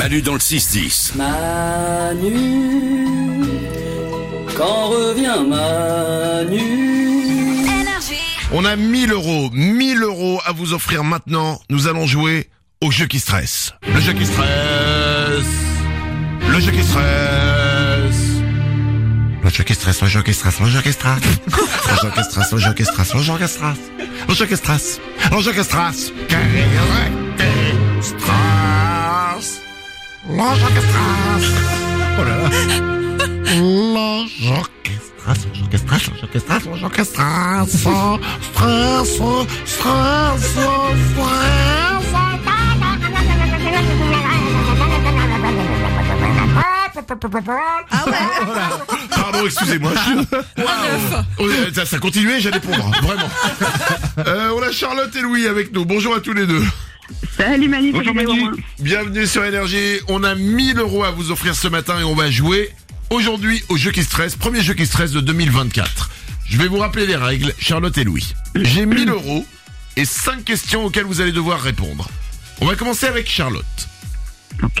[0.00, 1.14] Manu dans le 6-10.
[1.14, 2.30] Manu,
[4.56, 6.62] quand revient Manu
[8.50, 11.60] On a 1000 euros, 1000 euros à vous offrir maintenant.
[11.68, 12.48] Nous allons jouer
[12.80, 13.74] au jeu qui stresse.
[13.92, 14.46] Le jeu qui stresse.
[16.48, 17.04] Le jeu qui stresse.
[19.42, 21.20] Le jeu qui stresse, le jeu qui stresse, le jeu qui stresse.
[21.90, 23.78] Le jeu qui stresse, le jeu qui stresse, le jeu qui stresse.
[24.28, 24.98] Le jeu qui stresse.
[25.30, 26.10] Le jeu qui stresse.
[26.30, 27.19] Le
[30.26, 31.50] Qui stresse.
[32.18, 32.50] Oh là là.
[35.18, 36.62] Stresse, le jeu qui stresse, le jeu qui stresse.
[37.72, 39.20] Stress, stress,
[49.10, 49.92] Pardon, excusez-moi.
[51.38, 51.44] Oh,
[51.74, 53.28] ça, ça continuait, j'allais pondre, vraiment.
[54.26, 55.86] Euh, on a Charlotte et Louis avec nous.
[55.86, 56.62] Bonjour à tous les deux.
[57.36, 58.50] Salut Manu, Bonjour Manu.
[58.80, 59.98] Bienvenue sur Énergie.
[60.08, 62.70] On a 1000 euros à vous offrir ce matin et on va jouer
[63.10, 64.36] aujourd'hui au jeu qui stresse.
[64.36, 66.10] Premier jeu qui stresse de 2024.
[66.48, 68.34] Je vais vous rappeler les règles, Charlotte et Louis.
[68.56, 69.46] J'ai 1000 euros
[69.96, 72.08] et 5 questions auxquelles vous allez devoir répondre.
[72.60, 73.64] On va commencer avec Charlotte.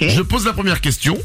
[0.00, 1.18] Je pose la première question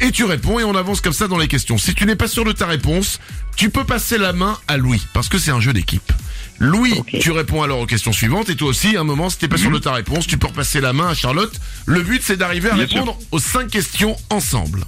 [0.00, 1.78] et tu réponds et on avance comme ça dans les questions.
[1.78, 3.18] Si tu n'es pas sûr de ta réponse,
[3.56, 6.12] tu peux passer la main à Louis parce que c'est un jeu d'équipe.
[6.58, 9.48] Louis, tu réponds alors aux questions suivantes et toi aussi, à un moment, si t'es
[9.48, 11.54] pas sûr de ta réponse, tu peux repasser la main à Charlotte.
[11.84, 14.84] Le but, c'est d'arriver à Bien répondre aux cinq questions ensemble.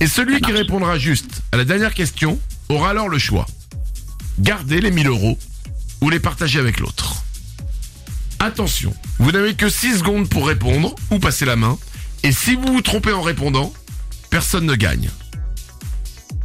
[0.00, 3.46] Et celui qui répondra juste à la dernière question aura alors le choix.
[4.38, 5.38] Garder les 1000 euros
[6.00, 7.22] ou les partager avec l'autre.
[8.38, 11.78] Attention, vous n'avez que 6 secondes pour répondre ou passer la main.
[12.22, 13.72] Et si vous vous trompez en répondant,
[14.30, 15.10] personne ne gagne.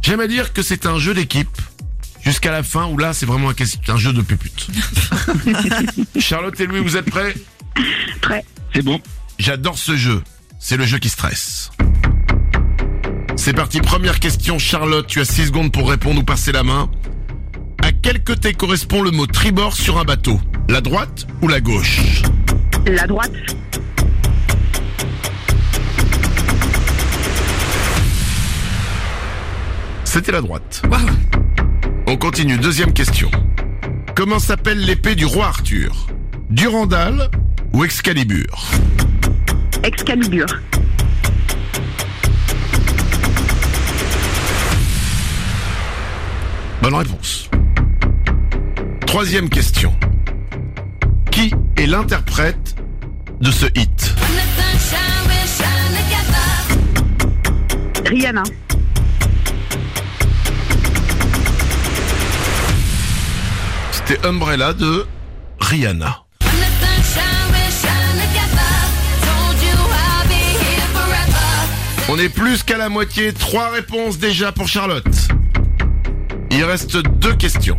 [0.02, 1.60] J'aime à dire que c'est un jeu d'équipe
[2.22, 4.68] jusqu'à la fin où là c'est vraiment un, jeu de pupute.
[6.18, 7.34] Charlotte et Louis, vous êtes prêts?
[8.20, 8.44] Prêt.
[8.74, 9.00] C'est bon.
[9.38, 10.22] J'adore ce jeu.
[10.58, 11.70] C'est le jeu qui stresse.
[13.36, 14.58] C'est parti, première question.
[14.58, 16.90] Charlotte, tu as 6 secondes pour répondre ou passer la main.
[17.82, 20.40] À quel côté correspond le mot tribord sur un bateau?
[20.68, 22.22] La droite ou la gauche?
[22.86, 23.32] La droite.
[30.04, 30.82] C'était la droite.
[32.10, 33.30] On continue, deuxième question.
[34.16, 36.06] Comment s'appelle l'épée du roi Arthur?
[36.48, 37.30] Durandal
[37.74, 38.46] ou Excalibur?
[39.82, 40.46] Excalibur.
[46.80, 47.50] Bonne réponse.
[49.06, 49.94] Troisième question.
[51.30, 52.74] Qui est l'interprète
[53.42, 54.14] de ce hit?
[58.06, 58.44] Rihanna.
[64.08, 65.04] C'était Umbrella de
[65.60, 66.24] Rihanna.
[72.08, 75.04] On est plus qu'à la moitié, trois réponses déjà pour Charlotte.
[76.50, 77.76] Il reste deux questions.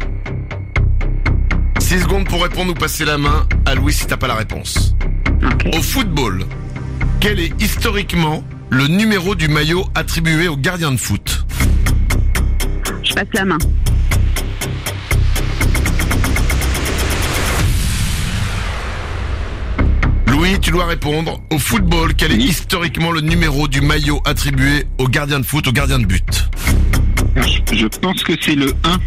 [1.79, 4.93] 6 secondes pour répondre ou passer la main à Louis si t'as pas la réponse.
[5.73, 6.45] Au football,
[7.19, 11.47] quel est historiquement le numéro du maillot attribué au gardien de foot?
[13.01, 13.57] Je passe la main.
[20.69, 21.41] Tu dois répondre.
[21.49, 25.71] Au football, quel est historiquement le numéro du maillot attribué au gardien de foot, au
[25.71, 26.47] gardien de but
[27.73, 28.99] Je, pense que c'est le 1.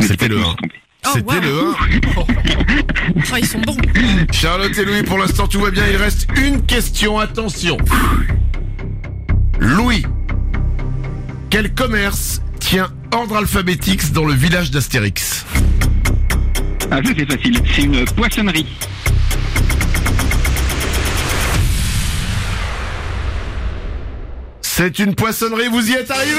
[0.00, 0.42] C'était le 1.
[0.42, 1.40] Oh, C'était wow.
[1.40, 1.74] le 1.
[2.18, 3.76] Oh, ils sont bons.
[4.30, 5.84] Charlotte et Louis, pour l'instant, tout va bien.
[5.90, 7.18] Il reste une question.
[7.18, 7.78] Attention.
[9.58, 10.04] Louis,
[11.48, 15.44] quel commerce tient ordre alphabétique dans le village d'Astérix
[16.90, 17.60] Ah, ça c'est facile.
[17.74, 18.66] C'est une poissonnerie.
[24.62, 26.32] C'est une poissonnerie, vous y êtes arrivés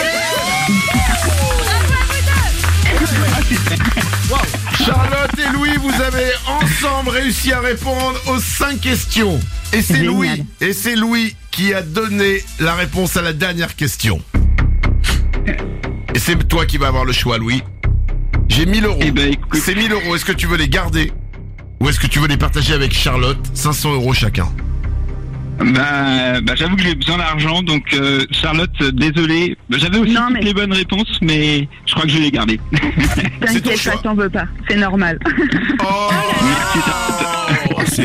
[4.29, 4.37] Wow.
[4.85, 9.39] Charlotte et Louis, vous avez ensemble réussi à répondre aux cinq questions.
[9.73, 10.03] Et c'est.
[10.03, 14.21] Louis, et c'est Louis qui a donné la réponse à la dernière question.
[16.15, 17.61] Et c'est toi qui vas avoir le choix, Louis.
[18.47, 18.99] J'ai 1000 euros.
[19.01, 19.59] Eh ben, écoute.
[19.61, 21.11] Ces 1000 euros, est-ce que tu veux les garder
[21.79, 23.37] Ou est-ce que tu veux les partager avec Charlotte?
[23.53, 24.47] 500 euros chacun.
[25.59, 29.57] Bah, bah j'avoue que j'ai besoin d'argent, donc euh, Charlotte, désolé.
[29.69, 32.31] J'avais aussi Non, toutes mais- les bonnes réponses, mais je crois que je vais les
[32.31, 32.59] garder.
[33.41, 34.45] T'inquiète pas, t'en veux pas.
[34.69, 35.19] C'est normal.
[35.83, 36.09] Oh,
[36.43, 37.38] Merci, Charlotte.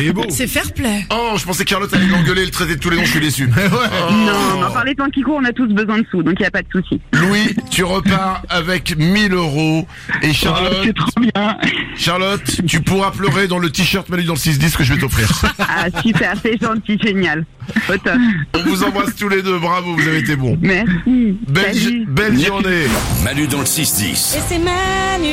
[0.02, 0.24] C'est beau.
[0.28, 1.06] C'est fair play.
[1.12, 3.10] Oh, je pensais que Charlotte allait l'engueuler et le traiter de tous les noms, je
[3.10, 3.48] suis déçu.
[4.06, 4.12] Oh.
[4.12, 6.42] Non, non, par les temps qui courent, on a tous besoin de sous, donc il
[6.42, 7.00] n'y a pas de souci.
[7.12, 9.86] Louis, tu repars avec 1000 euros.
[10.22, 11.56] Et Oh, Charlotte, c'est trop bien.
[11.96, 15.28] Charlotte, tu pourras pleurer dans le t-shirt Manu dans le 6-10 que je vais t'offrir.
[15.58, 17.44] Ah, super, c'est gentil, génial.
[17.88, 18.14] Au top.
[18.54, 20.58] On vous embrasse tous les deux, bravo, vous avez été bons.
[20.60, 21.36] Merci.
[21.48, 22.06] Belle, Salut.
[22.08, 22.84] belle journée.
[23.24, 24.36] Manu dans le 6-10.
[24.36, 25.30] Et c'est Manu,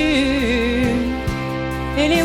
[1.97, 2.21] et les